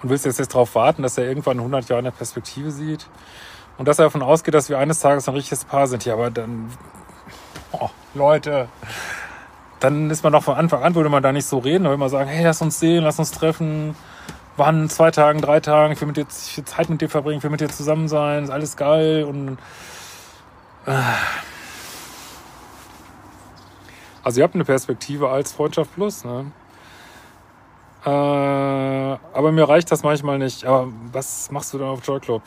Und 0.03 0.11
willst 0.11 0.25
jetzt, 0.25 0.39
jetzt 0.39 0.55
darauf 0.55 0.75
warten, 0.75 1.03
dass 1.03 1.17
er 1.17 1.25
irgendwann 1.25 1.59
in 1.59 1.61
100 1.61 1.89
Jahren 1.89 2.01
eine 2.01 2.13
Perspektive 2.13 2.73
sieht? 2.73 3.07
Und 3.79 3.87
dass 3.87 3.99
er 3.99 4.07
davon 4.07 4.23
ausgeht, 4.23 4.55
dass 4.55 4.69
wir 4.69 4.79
eines 4.79 4.99
Tages 4.99 5.29
ein 5.29 5.35
richtiges 5.35 5.65
Paar 5.65 5.87
sind. 5.87 6.05
Ja, 6.05 6.15
aber 6.15 6.31
dann, 6.31 6.71
oh, 7.71 7.89
Leute, 8.15 8.69
dann 9.81 10.11
ist 10.11 10.25
man 10.25 10.33
doch 10.33 10.43
von 10.43 10.57
Anfang 10.57 10.83
an, 10.83 10.95
würde 10.95 11.09
man 11.09 11.23
da 11.23 11.33
nicht 11.33 11.47
so 11.47 11.59
reden, 11.59 11.85
würde 11.85 11.97
man 11.97 12.09
sagen, 12.09 12.29
hey, 12.29 12.45
lass 12.45 12.61
uns 12.61 12.81
sehen, 12.81 13.05
lass 13.05 13.19
uns 13.19 13.31
treffen. 13.31 13.95
Wann? 14.57 14.89
Zwei 14.89 15.11
Tagen, 15.11 15.41
drei 15.41 15.61
Tagen, 15.61 15.93
ich 15.95 16.01
will, 16.01 16.09
mit 16.09 16.17
dir, 16.17 16.27
ich 16.29 16.57
will 16.57 16.65
Zeit 16.65 16.91
mit 16.91 17.01
dir 17.01 17.09
verbringen, 17.09 17.39
ich 17.39 17.43
will 17.45 17.51
mit 17.51 17.61
dir 17.61 17.69
zusammen 17.69 18.09
sein, 18.09 18.45
ist 18.45 18.51
alles 18.51 18.77
geil 18.77 19.25
und 19.25 19.59
äh. 20.87 20.93
also 24.23 24.41
ihr 24.41 24.45
habt 24.45 24.55
eine 24.55 24.65
Perspektive 24.65 25.31
als 25.31 25.53
Freundschaft 25.53 25.95
Plus, 25.95 26.25
ne? 26.25 26.53
Äh, 28.05 28.09
aber 28.09 29.53
mir 29.53 29.69
reicht 29.69 29.91
das 29.93 30.03
manchmal 30.03 30.39
nicht. 30.39 30.65
Aber 30.65 30.89
was 31.13 31.51
machst 31.51 31.73
du 31.73 31.79
dann 31.79 31.89
auf 31.89 32.05
Joy 32.07 32.21
Club? 32.21 32.43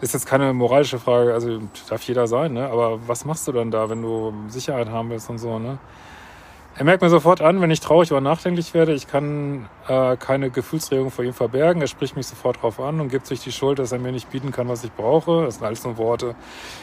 Ist 0.00 0.14
jetzt 0.14 0.26
keine 0.26 0.52
moralische 0.52 0.98
Frage, 0.98 1.32
also 1.34 1.60
darf 1.88 2.02
jeder 2.02 2.26
sein, 2.26 2.54
ne? 2.54 2.68
Aber 2.68 3.06
was 3.06 3.24
machst 3.24 3.46
du 3.48 3.52
dann 3.52 3.70
da, 3.70 3.88
wenn 3.90 4.02
du 4.02 4.32
Sicherheit 4.48 4.88
haben 4.88 5.10
willst 5.10 5.28
und 5.30 5.38
so, 5.38 5.58
ne? 5.58 5.78
Er 6.74 6.84
merkt 6.84 7.02
mir 7.02 7.10
sofort 7.10 7.42
an, 7.42 7.60
wenn 7.60 7.70
ich 7.70 7.80
traurig 7.80 8.10
oder 8.12 8.22
nachdenklich 8.22 8.72
werde, 8.72 8.94
ich 8.94 9.06
kann 9.06 9.68
äh, 9.88 10.16
keine 10.16 10.48
Gefühlsregung 10.48 11.10
vor 11.10 11.22
ihm 11.22 11.34
verbergen. 11.34 11.82
Er 11.82 11.86
spricht 11.86 12.16
mich 12.16 12.26
sofort 12.26 12.62
drauf 12.62 12.80
an 12.80 12.98
und 12.98 13.10
gibt 13.10 13.26
sich 13.26 13.40
die 13.40 13.52
Schuld, 13.52 13.78
dass 13.78 13.92
er 13.92 13.98
mir 13.98 14.10
nicht 14.10 14.30
bieten 14.30 14.52
kann, 14.52 14.68
was 14.68 14.82
ich 14.82 14.90
brauche. 14.90 15.44
Das 15.44 15.56
sind 15.56 15.66
alles 15.66 15.84
nur 15.84 15.98
Worte. 15.98 16.34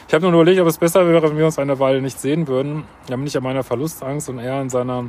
Ich 0.06 0.14
habe 0.14 0.22
nur 0.22 0.32
überlegt, 0.32 0.60
ob 0.60 0.68
es 0.68 0.78
besser 0.78 1.08
wäre, 1.08 1.28
wenn 1.28 1.36
wir 1.36 1.44
uns 1.44 1.58
eine 1.58 1.80
Weile 1.80 2.00
nicht 2.00 2.20
sehen 2.20 2.46
würden, 2.46 2.84
damit 3.08 3.28
ich 3.28 3.36
an 3.36 3.42
meiner 3.42 3.64
Verlustangst 3.64 4.28
und 4.28 4.38
er 4.38 4.54
an 4.54 4.70
seiner 4.70 5.06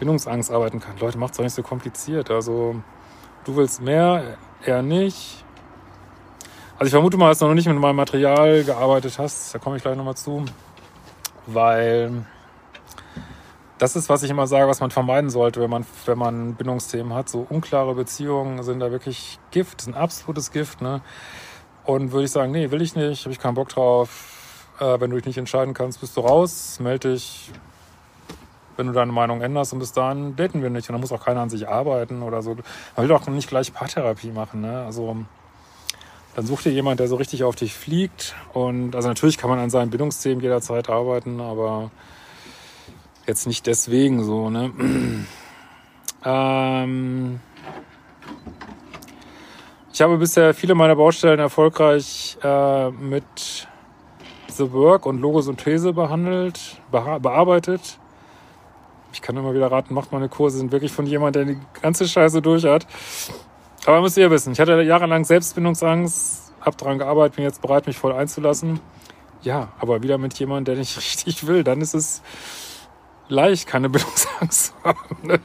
Bindungsangst 0.00 0.50
arbeiten 0.50 0.80
kann. 0.80 0.98
Leute, 0.98 1.16
macht's 1.16 1.36
doch 1.36 1.44
nicht 1.44 1.54
so 1.54 1.62
kompliziert. 1.62 2.32
Also, 2.32 2.74
du 3.44 3.54
willst 3.54 3.80
mehr, 3.80 4.36
er 4.64 4.82
nicht. 4.82 5.44
Also 6.76 6.86
ich 6.86 6.90
vermute 6.90 7.16
mal, 7.16 7.28
dass 7.28 7.38
du 7.38 7.46
noch 7.46 7.54
nicht 7.54 7.68
mit 7.68 7.78
meinem 7.78 7.94
Material 7.94 8.64
gearbeitet 8.64 9.20
hast. 9.20 9.54
Da 9.54 9.60
komme 9.60 9.76
ich 9.76 9.82
gleich 9.82 9.96
nochmal 9.96 10.16
zu. 10.16 10.44
Weil 11.46 12.26
das 13.84 13.96
ist, 13.96 14.08
was 14.08 14.22
ich 14.22 14.30
immer 14.30 14.46
sage, 14.46 14.66
was 14.66 14.80
man 14.80 14.90
vermeiden 14.90 15.28
sollte, 15.28 15.60
wenn 15.60 15.68
man, 15.68 15.84
wenn 16.06 16.16
man 16.16 16.54
Bindungsthemen 16.54 17.12
hat. 17.12 17.28
So 17.28 17.46
unklare 17.46 17.94
Beziehungen 17.94 18.62
sind 18.62 18.80
da 18.80 18.90
wirklich 18.90 19.38
Gift, 19.50 19.86
ein 19.86 19.92
absolutes 19.92 20.52
Gift. 20.52 20.80
Ne? 20.80 21.02
Und 21.84 22.10
würde 22.10 22.24
ich 22.24 22.30
sagen, 22.30 22.50
nee, 22.50 22.70
will 22.70 22.80
ich 22.80 22.96
nicht, 22.96 23.26
habe 23.26 23.32
ich 23.32 23.38
keinen 23.38 23.56
Bock 23.56 23.68
drauf. 23.68 24.70
Äh, 24.80 25.00
wenn 25.00 25.10
du 25.10 25.16
dich 25.16 25.26
nicht 25.26 25.36
entscheiden 25.36 25.74
kannst, 25.74 26.00
bist 26.00 26.16
du 26.16 26.22
raus, 26.22 26.80
melde 26.80 27.12
dich, 27.12 27.52
wenn 28.78 28.86
du 28.86 28.94
deine 28.94 29.12
Meinung 29.12 29.42
änderst 29.42 29.74
und 29.74 29.80
bis 29.80 29.92
dahin 29.92 30.34
daten 30.34 30.62
wir 30.62 30.70
nicht. 30.70 30.88
Und 30.88 30.94
dann 30.94 31.02
muss 31.02 31.12
auch 31.12 31.22
keiner 31.22 31.42
an 31.42 31.50
sich 31.50 31.68
arbeiten 31.68 32.22
oder 32.22 32.40
so. 32.40 32.54
Man 32.54 32.64
will 32.96 33.08
doch 33.08 33.26
nicht 33.26 33.50
gleich 33.50 33.74
Paartherapie 33.74 34.30
machen. 34.30 34.62
Ne? 34.62 34.82
Also 34.82 35.14
dann 36.34 36.46
such 36.46 36.62
dir 36.62 36.72
jemand, 36.72 37.00
der 37.00 37.08
so 37.08 37.16
richtig 37.16 37.44
auf 37.44 37.54
dich 37.54 37.74
fliegt. 37.74 38.34
Und 38.54 38.96
also 38.96 39.08
natürlich 39.08 39.36
kann 39.36 39.50
man 39.50 39.58
an 39.58 39.68
seinen 39.68 39.90
Bindungsthemen 39.90 40.40
jederzeit 40.40 40.88
arbeiten, 40.88 41.42
aber 41.42 41.90
jetzt 43.26 43.46
nicht 43.46 43.66
deswegen 43.66 44.24
so. 44.24 44.50
Ne? 44.50 44.72
ähm 46.24 47.40
ich 49.92 50.02
habe 50.02 50.18
bisher 50.18 50.54
viele 50.54 50.74
meiner 50.74 50.96
Baustellen 50.96 51.38
erfolgreich 51.38 52.36
äh, 52.42 52.90
mit 52.90 53.68
The 54.48 54.72
Work 54.72 55.06
und 55.06 55.20
Logosynthese 55.20 55.92
behandelt, 55.92 56.80
bearbeitet. 56.90 58.00
Ich 59.12 59.22
kann 59.22 59.36
immer 59.36 59.54
wieder 59.54 59.70
raten, 59.70 59.94
macht 59.94 60.10
meine 60.10 60.28
Kurse, 60.28 60.58
sind 60.58 60.72
wirklich 60.72 60.90
von 60.90 61.06
jemandem, 61.06 61.46
der 61.46 61.54
die 61.54 61.80
ganze 61.80 62.08
Scheiße 62.08 62.42
durch 62.42 62.64
hat. 62.64 62.88
Aber 63.86 64.00
müsst 64.00 64.16
ihr 64.16 64.30
wissen, 64.32 64.52
ich 64.52 64.58
hatte 64.58 64.82
jahrelang 64.82 65.24
Selbstbindungsangst, 65.24 66.52
hab 66.60 66.76
daran 66.76 66.98
gearbeitet, 66.98 67.36
bin 67.36 67.44
jetzt 67.44 67.62
bereit, 67.62 67.86
mich 67.86 67.96
voll 67.96 68.12
einzulassen. 68.12 68.80
Ja, 69.42 69.68
aber 69.78 70.02
wieder 70.02 70.18
mit 70.18 70.36
jemandem, 70.40 70.74
der 70.74 70.76
nicht 70.76 70.96
richtig 71.16 71.46
will, 71.46 71.62
dann 71.62 71.80
ist 71.80 71.94
es 71.94 72.20
leicht, 73.28 73.66
keine 73.66 73.88
Bindungsangst 73.90 74.74
haben. 74.82 74.98
Ne? 75.22 75.40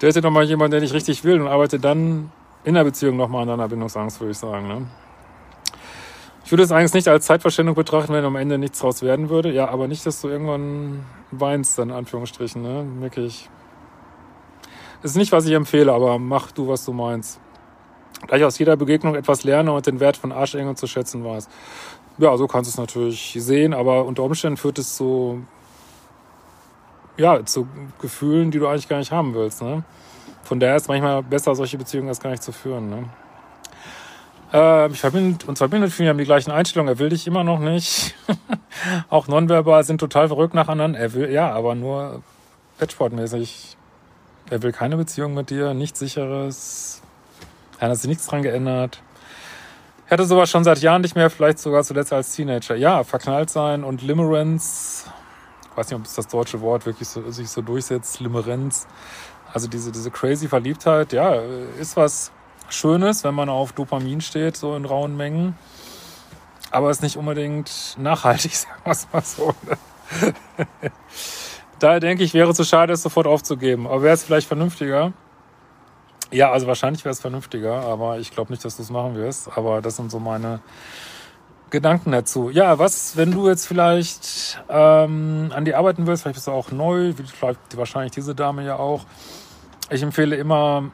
Der 0.00 0.08
hätte 0.08 0.22
nochmal 0.22 0.44
jemand, 0.44 0.72
der 0.72 0.80
nicht 0.80 0.94
richtig 0.94 1.24
will 1.24 1.40
und 1.40 1.48
arbeitet 1.48 1.84
dann 1.84 2.30
in 2.64 2.74
der 2.74 2.84
Beziehung 2.84 3.16
nochmal 3.16 3.42
an 3.42 3.48
deiner 3.48 3.68
Bindungsangst, 3.68 4.20
würde 4.20 4.32
ich 4.32 4.38
sagen. 4.38 4.68
Ne? 4.68 4.86
Ich 6.44 6.50
würde 6.50 6.64
es 6.64 6.72
eigentlich 6.72 6.94
nicht 6.94 7.08
als 7.08 7.26
Zeitverschwendung 7.26 7.74
betrachten, 7.74 8.12
wenn 8.12 8.24
am 8.24 8.36
Ende 8.36 8.58
nichts 8.58 8.80
draus 8.80 9.02
werden 9.02 9.30
würde. 9.30 9.52
Ja, 9.52 9.68
aber 9.68 9.88
nicht, 9.88 10.04
dass 10.04 10.20
du 10.20 10.28
irgendwann 10.28 11.04
weinst, 11.30 11.78
dann 11.78 11.90
in 11.90 11.94
Anführungsstrichen, 11.94 12.60
ne? 12.60 12.84
Wirklich. 13.00 13.48
Ist 15.02 15.16
nicht, 15.16 15.32
was 15.32 15.46
ich 15.46 15.52
empfehle, 15.52 15.92
aber 15.92 16.18
mach 16.18 16.52
du, 16.52 16.68
was 16.68 16.84
du 16.84 16.92
meinst. 16.92 17.40
Da 18.28 18.36
ich 18.36 18.44
aus 18.44 18.58
jeder 18.58 18.76
Begegnung 18.76 19.14
etwas 19.14 19.44
lerne 19.44 19.72
und 19.72 19.86
den 19.86 19.98
Wert 19.98 20.16
von 20.16 20.30
Arschengeln 20.30 20.76
zu 20.76 20.86
schätzen 20.86 21.24
weiß. 21.24 21.48
Ja, 22.18 22.36
so 22.36 22.46
kannst 22.46 22.70
du 22.70 22.72
es 22.72 22.78
natürlich 22.78 23.36
sehen, 23.38 23.72
aber 23.72 24.04
unter 24.04 24.22
Umständen 24.22 24.56
führt 24.56 24.78
es 24.78 24.96
zu, 24.96 25.42
ja, 27.16 27.44
zu 27.44 27.68
Gefühlen, 28.00 28.50
die 28.50 28.58
du 28.58 28.66
eigentlich 28.68 28.88
gar 28.88 28.98
nicht 28.98 29.12
haben 29.12 29.34
willst, 29.34 29.62
ne? 29.62 29.84
Von 30.42 30.60
daher 30.60 30.76
ist 30.76 30.88
manchmal 30.88 31.22
besser, 31.22 31.54
solche 31.54 31.78
Beziehungen 31.78 32.08
erst 32.08 32.22
gar 32.22 32.30
nicht 32.30 32.42
zu 32.42 32.52
führen, 32.52 32.90
ne? 32.90 33.08
Äh, 34.52 34.88
ich 34.88 35.00
verbinde, 35.00 35.46
uns 35.46 35.58
verbindet 35.58 35.92
viel, 35.92 36.08
haben 36.08 36.18
die 36.18 36.24
gleichen 36.24 36.50
Einstellungen. 36.50 36.94
Er 36.94 36.98
will 36.98 37.08
dich 37.08 37.26
immer 37.26 37.44
noch 37.44 37.58
nicht. 37.58 38.14
auch 39.08 39.28
nonverbal 39.28 39.84
sind 39.84 39.98
total 39.98 40.28
verrückt 40.28 40.54
nach 40.54 40.68
anderen. 40.68 40.94
Er 40.94 41.14
will, 41.14 41.30
ja, 41.30 41.50
aber 41.50 41.74
nur 41.74 42.22
Wettsportmäßig. 42.78 43.76
Er 44.50 44.62
will 44.62 44.72
keine 44.72 44.96
Beziehung 44.96 45.34
mit 45.34 45.50
dir, 45.50 45.72
nichts 45.72 46.00
sicheres. 46.00 47.00
Er 47.78 47.88
hat 47.88 47.96
sich 47.96 48.08
nichts 48.08 48.26
dran 48.26 48.42
geändert. 48.42 49.02
Er 50.06 50.12
hatte 50.12 50.26
sowas 50.26 50.50
schon 50.50 50.64
seit 50.64 50.80
Jahren 50.80 51.00
nicht 51.00 51.16
mehr, 51.16 51.30
vielleicht 51.30 51.58
sogar 51.58 51.84
zuletzt 51.84 52.12
als 52.12 52.34
Teenager. 52.34 52.76
Ja, 52.76 53.02
verknallt 53.02 53.48
sein 53.48 53.82
und 53.82 54.02
Limerence. 54.02 55.06
Ich 55.72 55.76
weiß 55.76 55.90
nicht, 55.90 55.98
ob 55.98 56.06
es 56.06 56.14
das 56.14 56.28
deutsche 56.28 56.60
Wort 56.60 56.86
wirklich 56.86 57.08
so, 57.08 57.30
sich 57.30 57.48
so 57.48 57.62
durchsetzt. 57.62 58.20
Limerenz. 58.20 58.86
Also 59.52 59.68
diese, 59.68 59.90
diese 59.92 60.10
crazy 60.10 60.48
Verliebtheit, 60.48 61.12
ja, 61.12 61.34
ist 61.78 61.96
was, 61.96 62.32
Schönes, 62.72 63.22
wenn 63.24 63.34
man 63.34 63.48
auf 63.48 63.72
Dopamin 63.72 64.20
steht, 64.20 64.56
so 64.56 64.74
in 64.76 64.84
rauen 64.84 65.16
Mengen. 65.16 65.56
Aber 66.70 66.90
ist 66.90 67.02
nicht 67.02 67.16
unbedingt 67.16 67.96
nachhaltig, 67.98 68.56
sagen 68.56 68.80
wir 68.84 68.92
es 68.92 69.08
mal 69.12 69.22
so. 69.22 69.54
Ne? 69.68 70.32
Daher 71.78 72.00
denke 72.00 72.22
ich, 72.22 72.32
wäre 72.32 72.54
zu 72.54 72.64
schade, 72.64 72.92
es 72.92 73.02
sofort 73.02 73.26
aufzugeben. 73.26 73.86
Aber 73.86 74.02
wäre 74.02 74.14
es 74.14 74.24
vielleicht 74.24 74.48
vernünftiger? 74.48 75.12
Ja, 76.30 76.50
also 76.50 76.66
wahrscheinlich 76.66 77.04
wäre 77.04 77.12
es 77.12 77.20
vernünftiger, 77.20 77.74
aber 77.82 78.18
ich 78.18 78.30
glaube 78.30 78.52
nicht, 78.52 78.64
dass 78.64 78.76
du 78.76 78.82
es 78.82 78.90
machen 78.90 79.16
wirst. 79.16 79.54
Aber 79.56 79.82
das 79.82 79.96
sind 79.96 80.10
so 80.10 80.18
meine 80.18 80.60
Gedanken 81.72 82.12
dazu. 82.12 82.50
Ja, 82.50 82.78
was, 82.78 83.16
wenn 83.16 83.32
du 83.32 83.48
jetzt 83.48 83.66
vielleicht 83.66 84.62
ähm, 84.68 85.50
an 85.52 85.64
die 85.64 85.74
arbeiten 85.74 86.06
willst, 86.06 86.22
vielleicht 86.22 86.36
bist 86.36 86.46
du 86.46 86.52
auch 86.52 86.70
neu, 86.70 87.14
wie 87.16 87.22
vielleicht 87.24 87.76
wahrscheinlich 87.76 88.12
diese 88.12 88.34
Dame 88.34 88.64
ja 88.64 88.76
auch. 88.76 89.06
Ich 89.90 90.02
empfehle 90.02 90.36
immer 90.36 90.90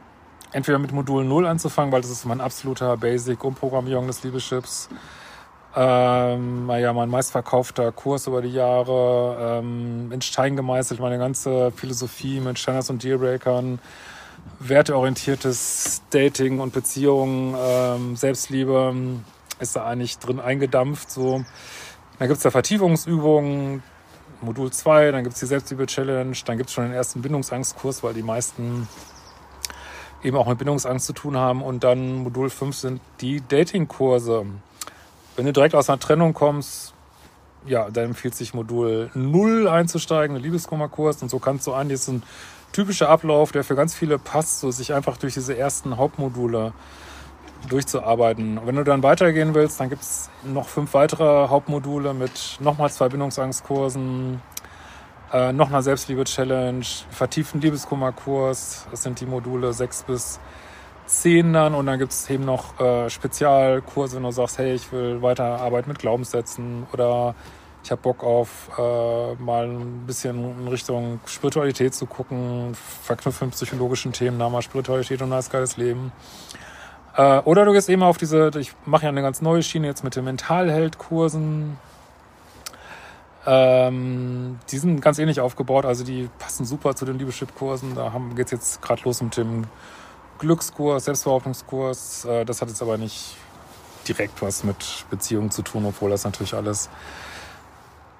entweder 0.53 0.79
mit 0.79 0.93
Modul 0.93 1.25
0 1.25 1.47
anzufangen, 1.47 1.93
weil 1.93 2.01
das 2.01 2.11
ist 2.11 2.25
mein 2.25 2.41
absoluter 2.41 2.97
Basic 2.97 3.43
Umprogrammierung 3.43 4.07
des 4.07 4.23
Liebeschips. 4.23 4.89
Ähm, 5.77 6.71
ja, 6.71 6.93
mein 6.93 7.11
meistverkaufter 7.11 7.93
Kurs 7.93 8.29
über 8.29 8.41
die 8.41 8.53
Jahre, 8.53 9.61
ähm, 9.61 10.11
in 10.13 10.23
Stein 10.23 10.55
gemeißelt, 10.57 11.01
meine 11.01 11.19
ganze 11.19 11.73
Philosophie 11.73 12.41
mit 12.41 12.59
Standards 12.59 12.89
und 12.89 13.03
Dealbreakern, 13.03 13.81
werteorientiertes 14.61 16.03
Dating 16.11 16.61
und 16.61 16.73
Beziehungen, 16.73 17.55
ähm, 17.61 18.17
Selbstliebe 18.17 18.95
ist 19.61 19.77
da 19.77 19.85
eigentlich 19.85 20.19
drin 20.19 20.41
eingedampft. 20.41 21.11
So. 21.11 21.45
Dann 22.19 22.29
gibt's 22.29 22.43
da 22.43 22.51
Vertiefungsübungen, 22.51 23.83
Modul 24.41 24.71
2, 24.71 25.11
dann 25.11 25.25
gibt's 25.25 25.41
die 25.41 25.47
Selbstliebe-Challenge, 25.47 26.37
dann 26.45 26.59
gibt's 26.59 26.73
schon 26.73 26.85
den 26.85 26.93
ersten 26.93 27.23
Bindungsangstkurs, 27.23 28.03
weil 28.03 28.15
die 28.15 28.23
meisten 28.23 28.89
eben 30.23 30.37
auch 30.37 30.47
mit 30.47 30.59
Bindungsangst 30.59 31.07
zu 31.07 31.13
tun 31.13 31.37
haben. 31.37 31.63
Und 31.63 31.85
dann 31.85 32.17
Modul 32.17 32.51
5 32.51 32.77
sind 32.77 33.01
die 33.21 33.43
Datingkurse. 33.47 34.47
Wenn 35.37 35.47
du 35.47 35.53
direkt 35.53 35.75
aus 35.75 35.89
einer 35.89 36.01
Trennung 36.01 36.35
kommst, 36.35 36.95
ja, 37.67 37.91
dann 37.91 38.07
empfiehlt 38.07 38.35
sich 38.35 38.55
Modul 38.55 39.11
0 39.15 39.69
einzusteigen, 39.69 40.37
ein 40.37 40.43
Liebeskummerkurs. 40.43 41.23
Und 41.23 41.29
so 41.29 41.39
kannst 41.39 41.67
du 41.67 41.75
an, 41.75 41.89
das 41.89 42.03
ist 42.03 42.09
ein 42.09 42.23
typischer 42.73 43.09
Ablauf, 43.09 43.53
der 43.53 43.65
für 43.65 43.75
ganz 43.75 43.95
viele 43.95 44.19
passt, 44.19 44.61
so 44.61 44.71
sich 44.71 44.93
einfach 44.93 45.17
durch 45.17 45.35
diese 45.35 45.57
ersten 45.57 45.97
Hauptmodule 45.97 46.73
durchzuarbeiten. 47.69 48.61
Wenn 48.65 48.77
du 48.77 48.85
dann 48.85 49.03
weitergehen 49.03 49.55
willst, 49.55 49.81
dann 49.81 49.89
gibt 49.89 50.03
es 50.03 50.31
noch 50.45 50.69
fünf 50.69 50.95
weitere 50.95 51.49
Hauptmodule 51.49 52.15
mit 52.15 52.59
nochmal 52.61 52.91
zwei 52.91 53.09
Bindungsangstkursen, 53.09 54.41
äh, 55.33 55.53
noch 55.53 55.69
eine 55.69 55.83
Selbstliebe-Challenge, 55.83 56.87
vertieften 57.11 57.61
Liebeskummerkurs. 57.61 58.87
Das 58.91 59.03
sind 59.03 59.21
die 59.21 59.27
Module 59.27 59.73
6 59.73 60.05
bis 60.05 60.41
10 61.07 61.53
dann. 61.53 61.75
Und 61.75 61.87
dann 61.87 61.99
gibt 61.99 62.13
es 62.13 62.31
eben 62.31 62.45
noch 62.45 62.79
äh, 62.81 63.11
Spezialkurse, 63.11 64.17
wenn 64.17 64.23
du 64.23 64.31
sagst, 64.31 64.59
hey, 64.59 64.75
ich 64.75 64.93
will 64.93 65.21
weiter 65.23 65.61
arbeiten 65.61 65.89
mit 65.89 65.99
Glaubenssätzen 65.99 66.87
oder 66.93 67.35
ich 67.85 67.91
habe 67.91 68.03
Bock 68.03 68.23
auf 68.23 68.71
äh, 68.77 69.35
mal 69.43 69.67
ein 69.67 70.05
bisschen 70.07 70.61
in 70.61 70.69
Richtung 70.69 71.21
Spiritualität 71.27 71.95
zu 71.95 72.07
gucken, 72.07 72.75
verknüpfen 72.75 73.51
psychologischen 73.51 74.13
Themen, 74.13 74.37
Nama 74.37 74.63
Spiritualität 74.63 75.23
und 75.23 75.33
ein 75.33 75.45
geiles 75.51 75.77
Leben. 75.77 76.13
Äh, 77.19 77.41
oder 77.41 77.65
du 77.65 77.73
gehst 77.73 77.91
eben 77.91 78.05
auf 78.05 78.17
diese, 78.17 78.51
ich 78.59 78.73
mache 78.87 79.03
ja 79.03 79.09
eine 79.09 79.23
ganz 79.23 79.43
neue 79.43 79.63
Schiene 79.63 79.89
jetzt 79.89 80.05
mit 80.05 80.15
den 80.15 80.25
Mentalheld-Kursen. 80.25 81.77
Ähm, 83.45 84.59
die 84.71 84.79
sind 84.79 85.01
ganz 85.01 85.19
ähnlich 85.19 85.41
aufgebaut, 85.41 85.85
also 85.85 86.05
die 86.05 86.31
passen 86.39 86.65
super 86.65 86.95
zu 86.95 87.05
den 87.05 87.19
Liebeschip-Kursen. 87.19 87.97
Da 87.97 88.13
geht 88.37 88.47
es 88.47 88.53
jetzt 88.53 88.83
gerade 88.83 89.03
los 89.05 89.21
mit 89.21 89.37
dem 89.37 89.65
Glückskurs, 90.39 91.07
Selbstverordnungskurs. 91.07 92.25
Äh, 92.25 92.45
das 92.45 92.63
hat 92.63 92.69
jetzt 92.69 92.83
aber 92.83 92.99
nicht 92.99 93.37
direkt 94.07 94.41
was 94.41 94.63
mit 94.63 95.05
Beziehungen 95.11 95.51
zu 95.51 95.63
tun, 95.63 95.85
obwohl 95.87 96.11
das 96.11 96.25
natürlich 96.25 96.55
alles 96.55 96.89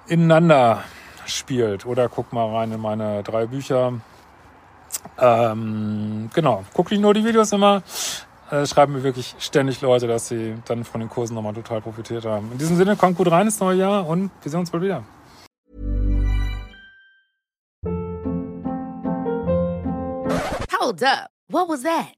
ineinander 0.09 0.83
spielt. 1.25 1.87
Oder 1.87 2.09
guck 2.09 2.33
mal 2.33 2.53
rein 2.53 2.73
in 2.73 2.81
meine 2.81 3.23
drei 3.23 3.47
Bücher. 3.47 3.93
Ähm, 5.19 6.31
genau, 6.35 6.65
guck 6.75 6.91
nicht 6.91 7.01
nur 7.01 7.15
die 7.15 7.25
Videos 7.25 7.53
immer. 7.53 7.83
Äh, 8.51 8.67
schreiben 8.67 8.95
mir 8.95 9.03
wirklich 9.03 9.35
ständig 9.39 9.83
Leute, 9.83 10.07
dass 10.07 10.29
sie 10.29 10.55
dann 10.65 10.85
von 10.85 11.01
den 11.01 11.11
Kursen 11.11 11.35
nochmal 11.35 11.53
total 11.53 11.83
profitiert 11.83 12.25
haben. 12.25 12.51
In 12.53 12.59
diesem 12.59 12.77
Sinne, 12.77 12.97
kommt 12.97 13.19
gut 13.19 13.31
rein 13.31 13.47
ins 13.47 13.61
neue 13.61 13.77
Jahr 13.77 14.07
und 14.07 14.31
wir 14.43 14.51
sehen 14.51 14.61
uns 14.61 14.71
bald 14.71 14.83
wieder. 14.83 15.05
Hold 20.81 21.03
up. 21.03 21.31
What 21.51 21.69
was 21.69 21.83
that? 21.83 22.18